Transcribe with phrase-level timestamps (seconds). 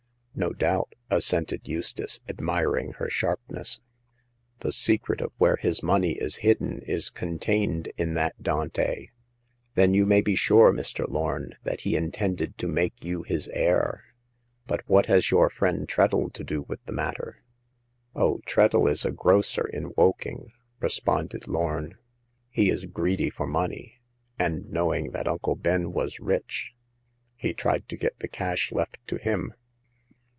[0.33, 3.81] No doubt," assented Eustace, admiring her sharpness."
[4.61, 9.09] The secret of where his money is hidden is contained in that Dante.*'"
[9.75, 11.07] Then you may be sure, Mr.
[11.07, 12.23] Lorn, that he 46 Hagar of the Pawn Shop.
[12.47, 14.03] intended to make you his heir.
[14.65, 17.43] But what has your friend Treadle to do with the matter?''
[18.15, 21.97] Oh, Treadle is a grocer in Woking," re sponded Lorn.
[22.23, 23.99] '* He is greedy for money,
[24.39, 26.71] and knowing that Uncle Ben was rich,
[27.35, 29.53] he tried to get the cash left to him.